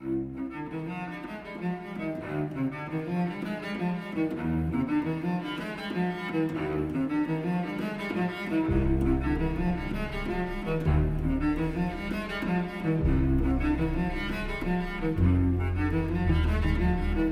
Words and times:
If 0.00 0.06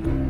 I 0.06 0.25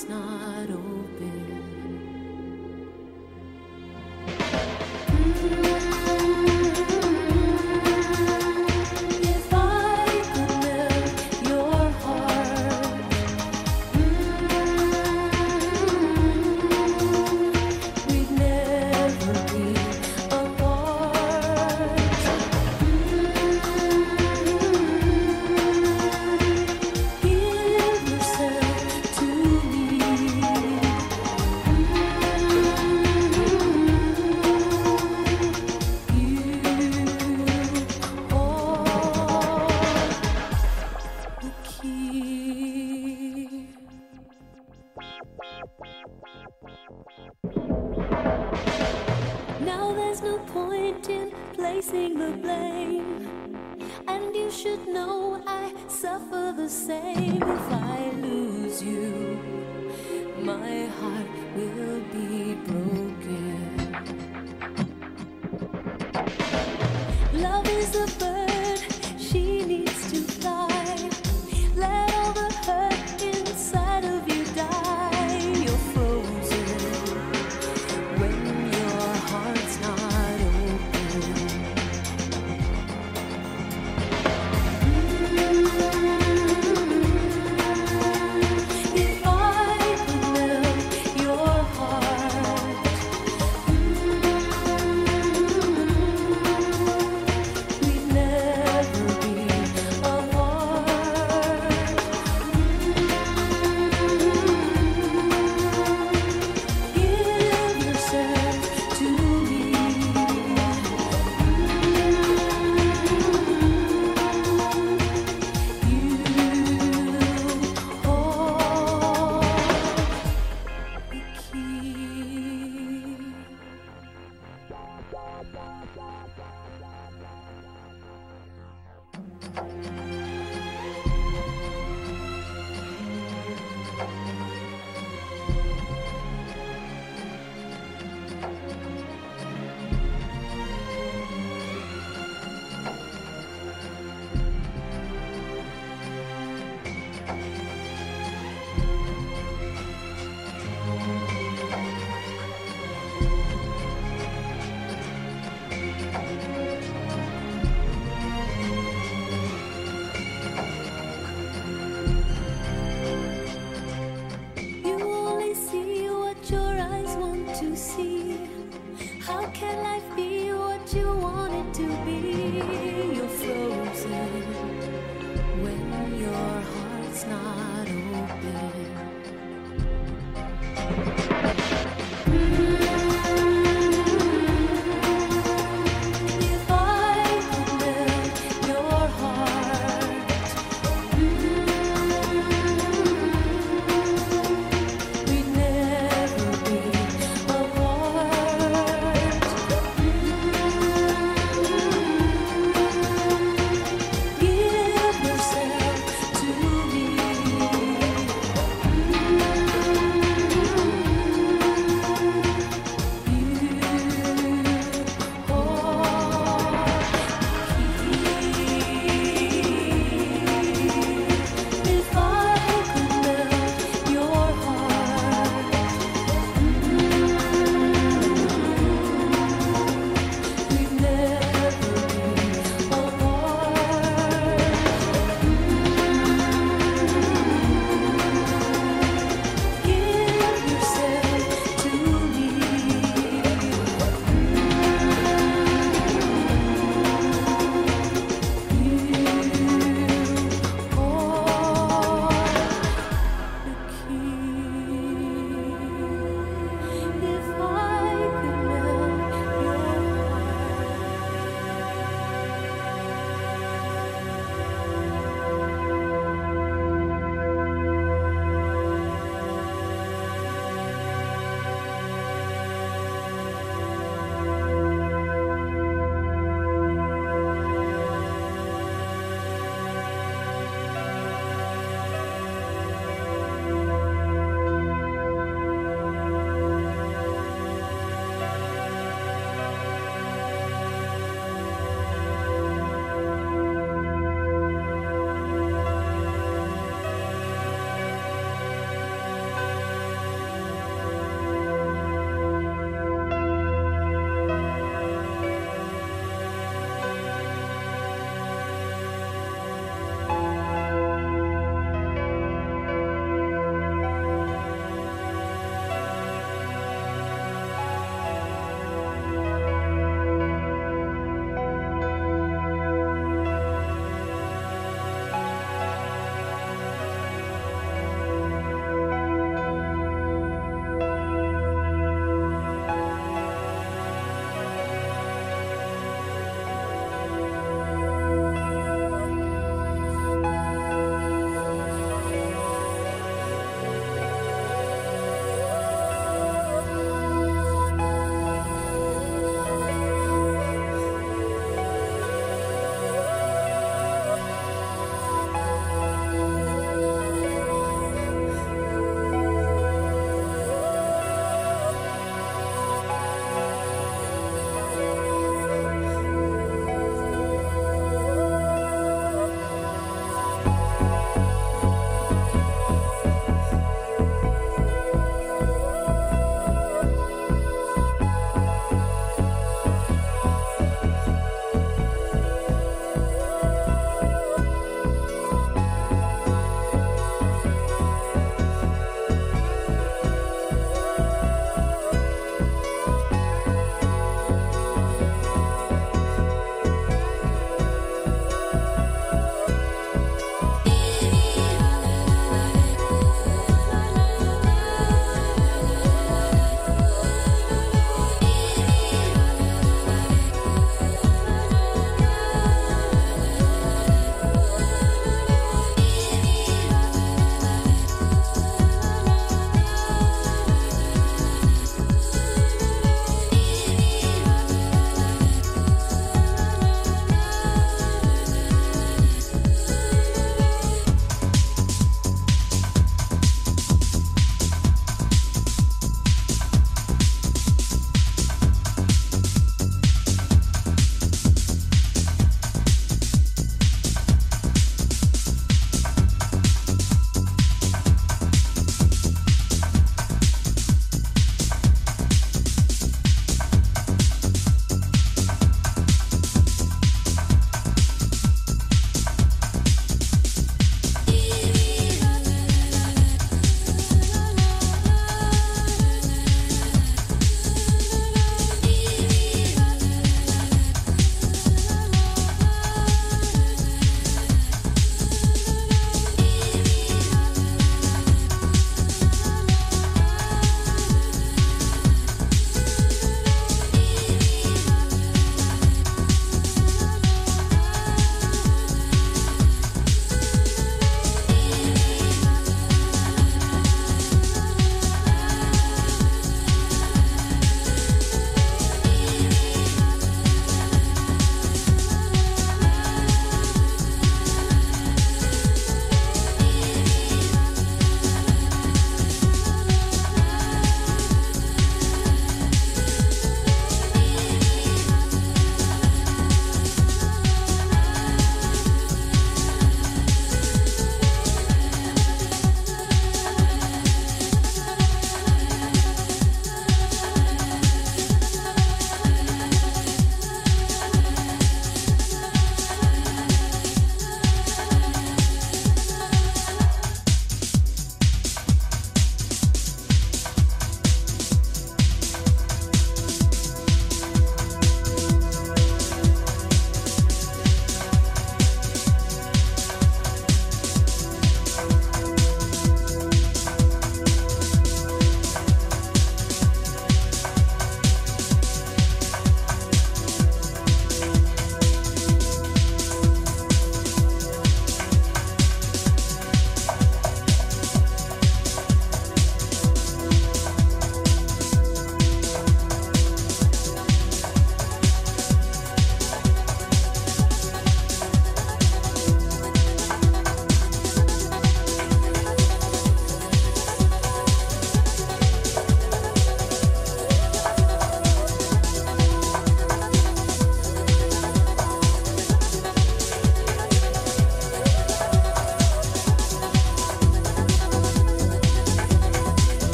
could 0.00 0.08
melt 0.08 0.29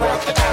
rock 0.00 0.24
the 0.26 0.43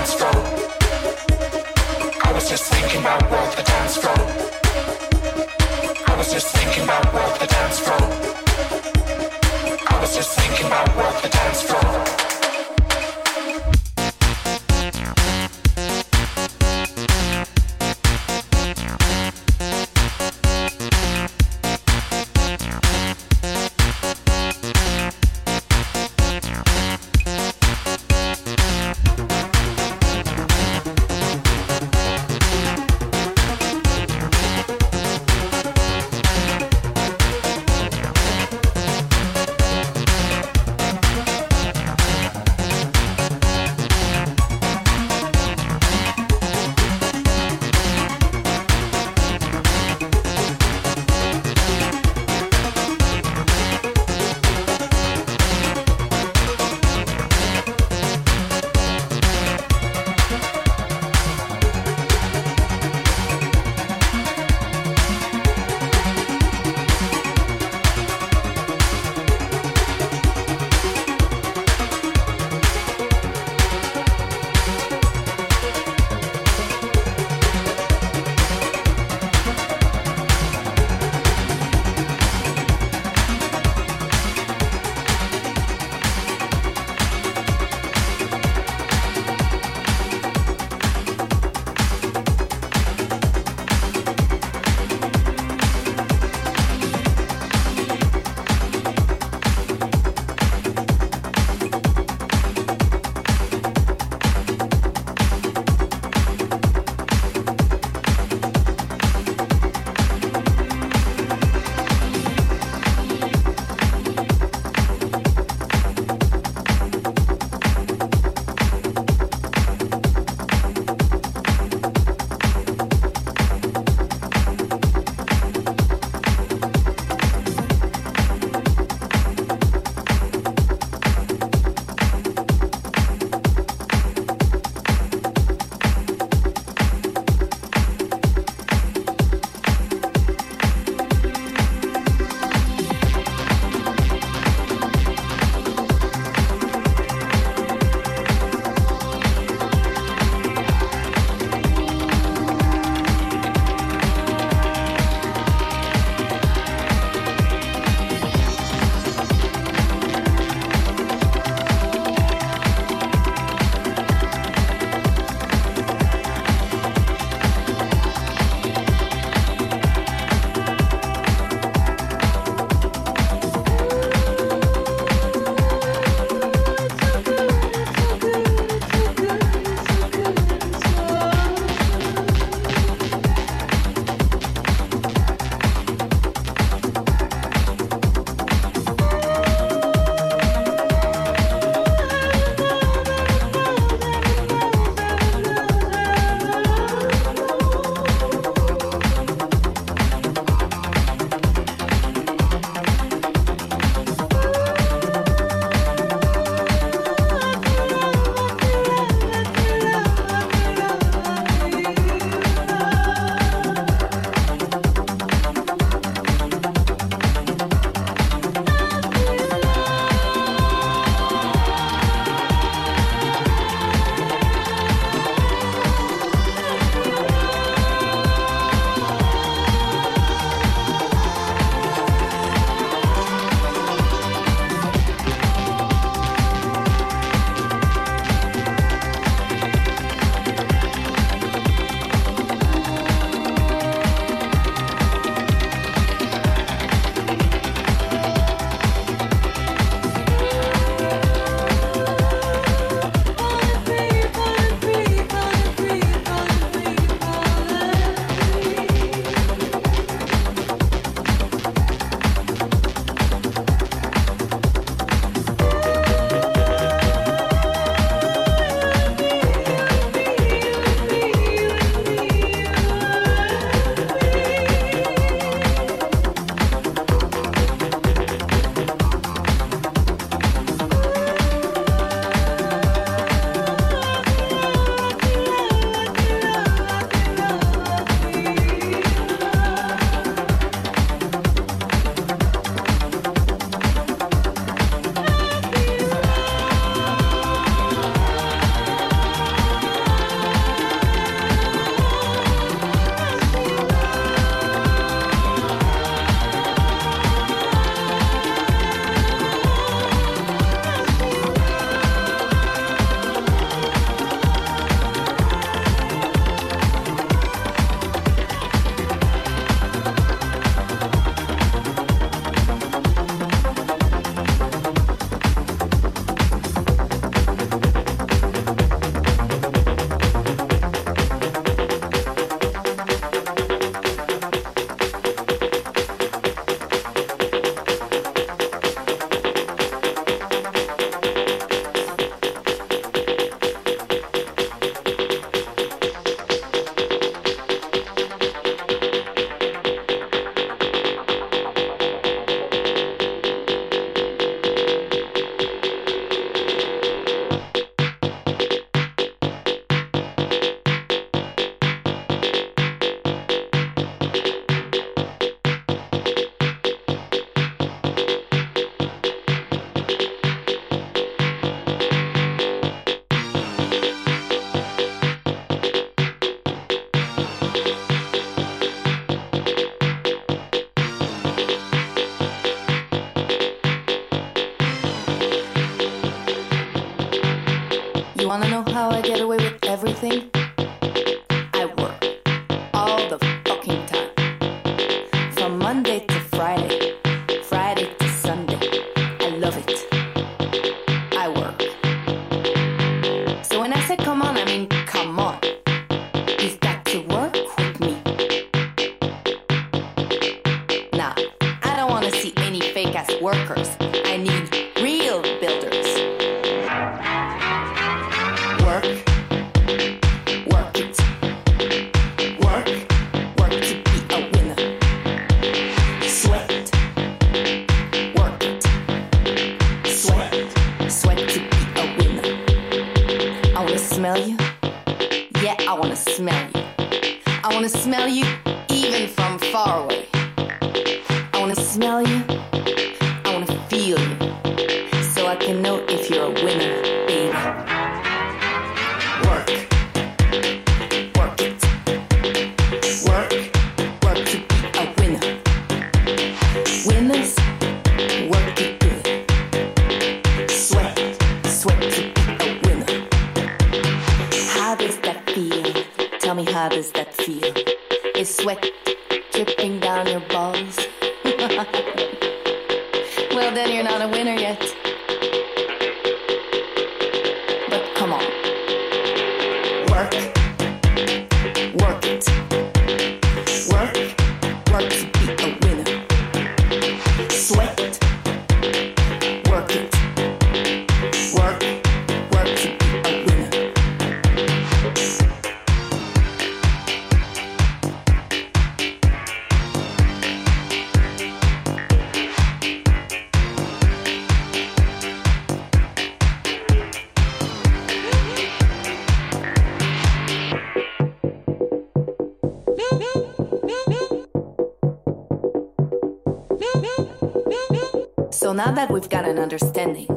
So 518.71 518.75
now 518.75 518.91
that 518.93 519.11
we've 519.11 519.27
got 519.27 519.43
an 519.43 519.59
understanding, 519.59 520.29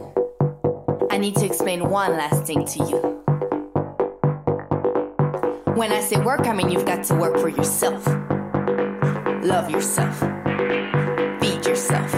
I 1.09 1.19
need 1.19 1.37
to 1.37 1.47
explain 1.47 1.89
one 1.89 2.17
last 2.17 2.45
thing 2.45 2.67
to 2.67 2.79
you. 2.81 2.97
When 5.77 5.93
I 5.93 6.01
say 6.01 6.21
work, 6.21 6.41
I 6.41 6.53
mean 6.53 6.69
you've 6.69 6.85
got 6.85 7.05
to 7.05 7.15
work 7.15 7.39
for 7.39 7.49
yourself. 7.49 8.05
Love 9.45 9.71
yourself. 9.71 10.19
Feed 11.41 11.65
yourself. 11.65 12.11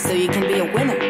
So 0.00 0.12
you 0.12 0.26
can 0.26 0.48
be 0.48 0.58
a 0.58 0.64
winner. 0.74 1.03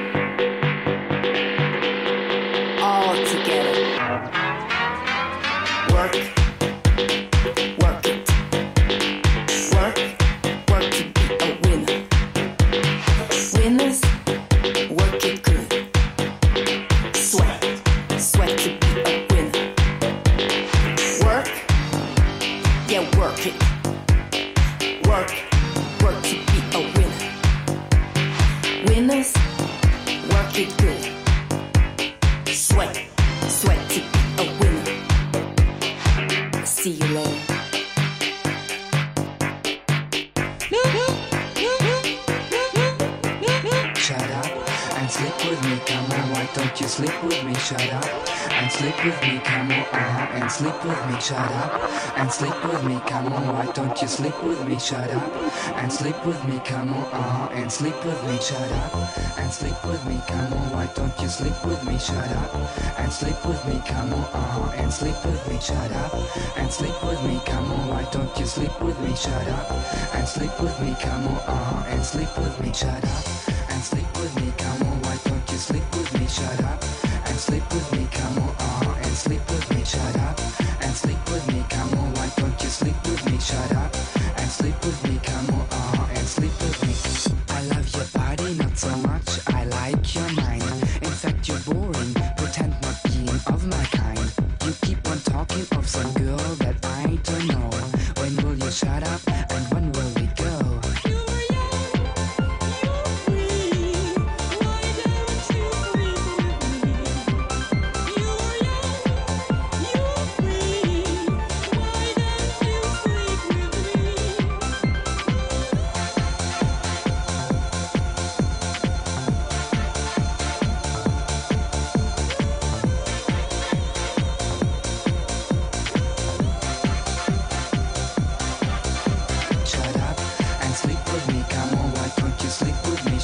Shut 54.85 55.11
up 55.13 55.33
and 55.77 55.91
sleep 55.91 56.27
with 56.27 56.45
me, 56.45 56.61
come 56.63 56.93
on. 56.93 57.05
Uh-huh. 57.05 57.49
And 57.55 57.73
sleep 57.73 57.97
with 58.05 58.23
me, 58.29 58.37
shut 58.39 58.71
up 58.71 58.95
and 59.39 59.51
sleep 59.51 59.83
with 59.83 60.05
me, 60.05 60.21
come 60.27 60.53
on. 60.53 60.73
Why 60.73 60.87
don't 60.95 61.19
you 61.23 61.29
sleep 61.29 61.57
with 61.65 61.83
me? 61.89 61.97
Shut 61.99 62.29
up 62.37 62.55
and 62.99 63.11
sleep 63.11 63.41
with 63.47 63.65
me, 63.67 63.81
come 63.87 64.13
on. 64.13 64.21
Uh-huh. 64.21 64.73
And 64.77 64.93
sleep 64.93 65.17
with 65.25 65.41
me, 65.49 65.59
shut 65.59 65.91
up 65.91 66.13
and 66.59 66.71
sleep 66.71 66.93
with 67.03 67.23
me, 67.25 67.41
come 67.47 67.73
on. 67.73 67.89
Why 67.89 68.07
don't 68.13 68.29
you 68.39 68.45
sleep 68.45 68.79
with 68.83 69.01
me? 69.01 69.17
Shut 69.17 69.49
up 69.49 69.71
and 70.15 70.29
sleep 70.29 70.53
with 70.61 70.79
me, 70.83 70.95
come 71.01 71.29
on. 71.29 71.41
Uh-huh. 71.49 71.85
And 71.89 72.05
sleep 72.05 72.37
with 72.37 72.61
me, 72.61 72.71
shut 72.75 73.05
up 73.05 73.25
and 73.73 73.83
sleep 73.83 74.13
with 74.21 74.37
me, 74.37 74.53
come 74.59 74.83
on. 74.83 75.01
Why 75.01 75.17
don't 75.25 75.51
you 75.51 75.57
sleep 75.57 75.89
with 75.97 76.13
me? 76.21 76.27
Shut 76.29 76.61
up 76.61 76.85
and 77.25 77.39
sleep 77.41 77.65
with 77.73 77.91
me, 77.93 78.07
come 78.13 78.37
on. 78.37 78.51
Uh-huh. 78.51 78.95
And 79.01 79.17
sleep 79.17 79.41
with 79.49 79.65
me, 79.75 79.83
shut 79.83 80.17
up 80.29 80.39
and 80.85 80.93
sleep 80.93 81.25
with 81.33 81.47
me, 81.49 81.65
come 81.71 81.89
on. 81.97 82.13
Why 82.21 82.29
don't 82.37 82.63
you 82.63 82.69
sleep 82.69 83.01
with 83.09 83.25
me? 83.33 83.39
Shut 83.41 83.73
up 83.73 83.97
and 84.45 84.53
sleep 84.53 84.75
with 84.85 85.09
me, 85.09 85.19
come 85.23 85.55
on. 85.55 86.11
And 86.11 86.29
sleep 86.29 86.53
with 86.61 86.87
me. 86.87 87.34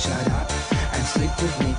shut 0.00 0.26
up 0.32 0.50
and 0.94 1.04
sleep 1.04 1.30
with 1.42 1.60
me. 1.60 1.69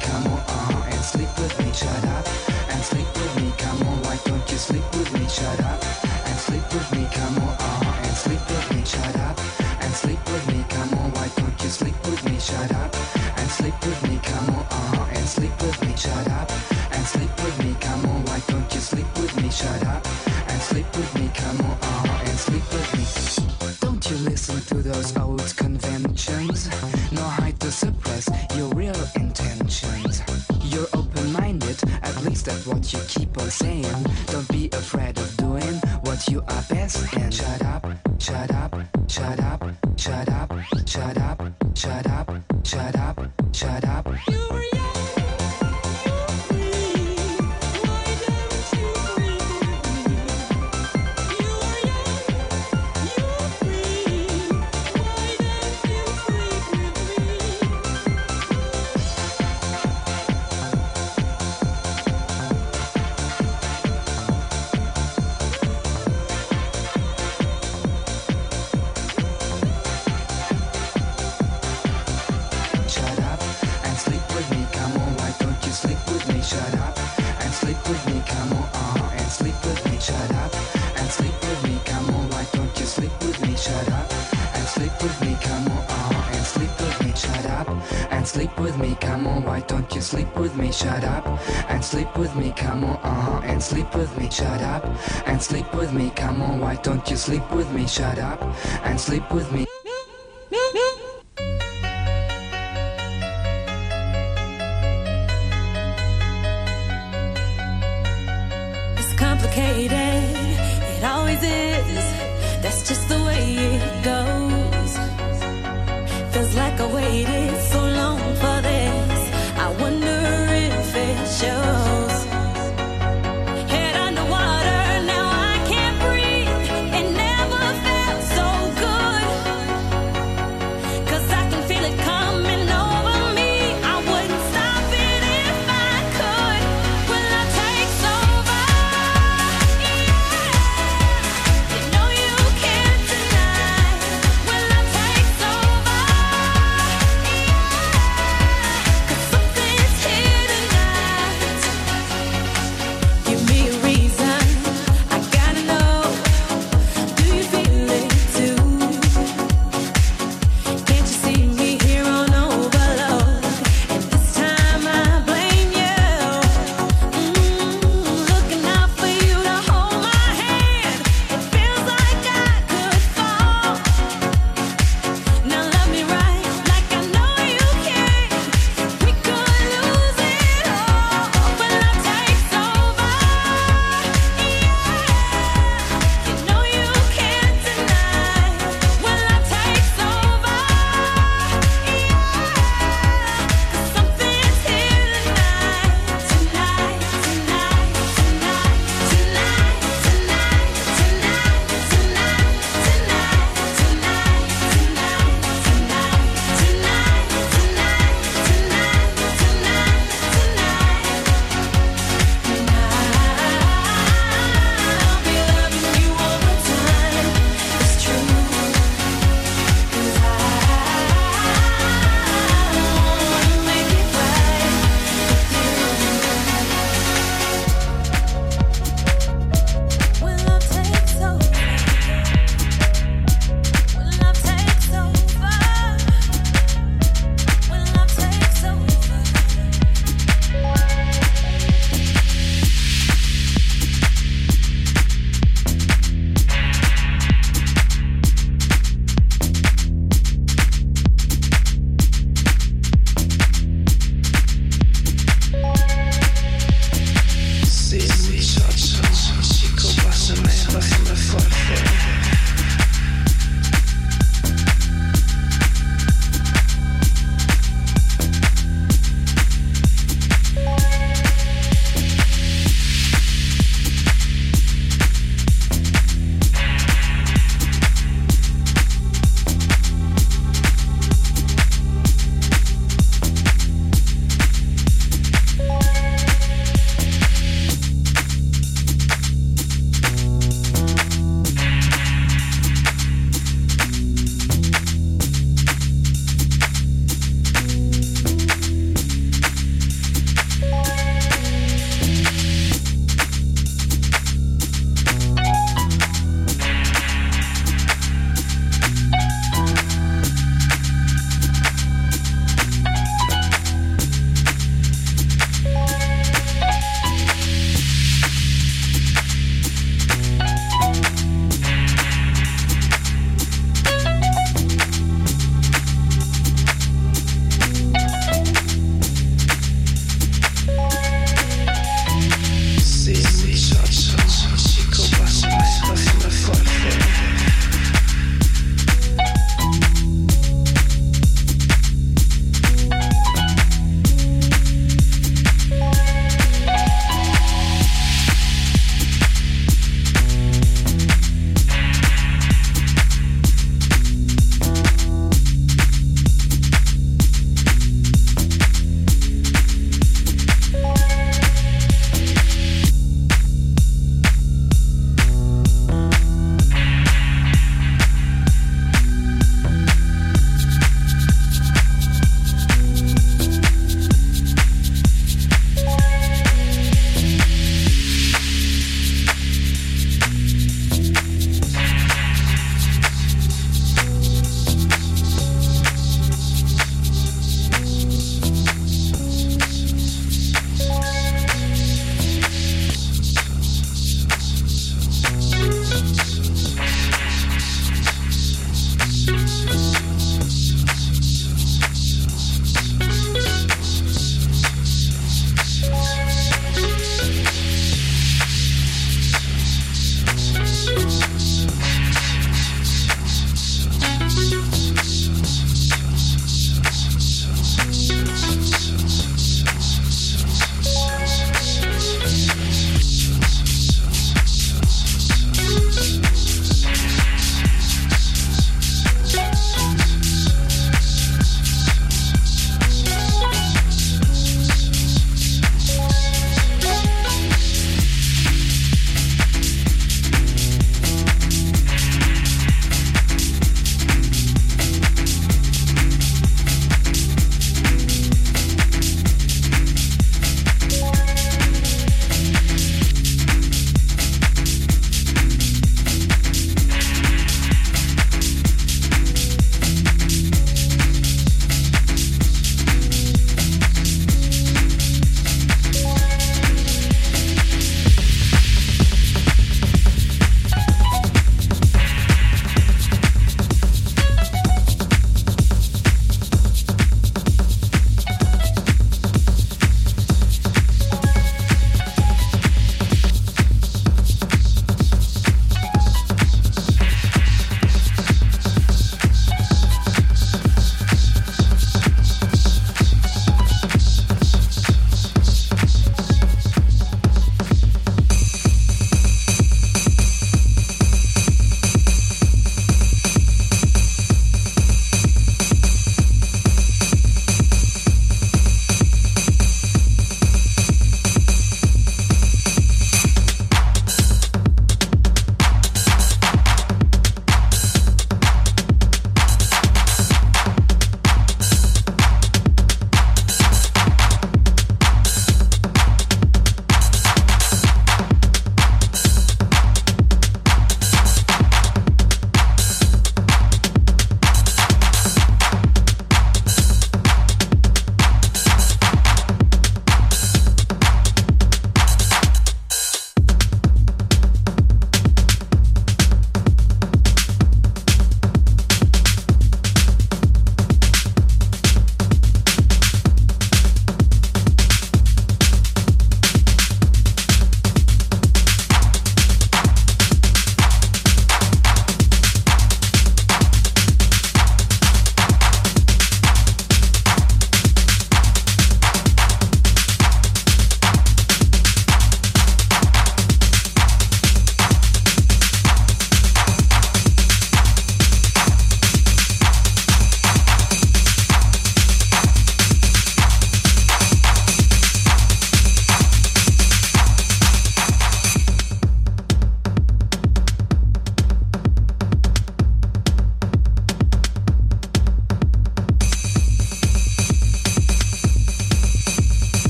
and 93.62 93.67
sleep 93.67 93.95
with 93.95 94.17
me, 94.17 94.27
shut 94.27 94.59
up 94.63 94.83
and 95.27 95.39
sleep 95.39 95.71
with 95.75 95.93
me. 95.93 96.09
Come 96.15 96.41
on, 96.41 96.59
why 96.59 96.77
don't 96.77 97.07
you 97.12 97.15
sleep 97.15 97.47
with 97.51 97.71
me, 97.71 97.85
shut 97.85 98.17
up 98.17 98.41
and 98.83 98.99
sleep 98.99 99.29
with 99.31 99.51
me. 99.51 99.67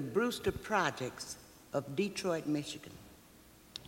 Brewster 0.00 0.52
Projects 0.52 1.36
of 1.72 1.96
Detroit, 1.96 2.46
Michigan. 2.46 2.92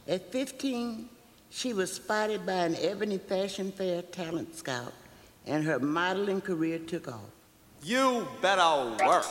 At 0.09 0.33
15, 0.33 1.09
she 1.51 1.73
was 1.73 1.93
spotted 1.93 2.45
by 2.45 2.53
an 2.53 2.77
Ebony 2.77 3.19
Fashion 3.19 3.71
Fair 3.73 4.03
talent 4.03 4.57
scout, 4.57 4.93
and 5.47 5.65
her 5.65 5.79
modeling 5.79 6.41
career 6.41 6.79
took 6.79 7.09
off. 7.09 7.31
You 7.83 8.27
better 8.41 8.97
work. 9.05 9.27